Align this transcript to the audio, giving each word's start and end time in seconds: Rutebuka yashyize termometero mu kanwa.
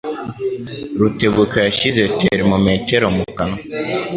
Rutebuka 0.99 1.57
yashyize 1.65 2.01
termometero 2.21 3.05
mu 3.15 3.25
kanwa. 3.37 3.57